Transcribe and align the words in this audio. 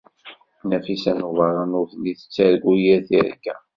Nafisa 0.67 1.11
n 1.19 1.27
Ubeṛṛan 1.27 1.71
ur 1.79 1.85
telli 1.91 2.13
tettargu 2.19 2.73
yir 2.83 2.99
tirga. 3.07 3.55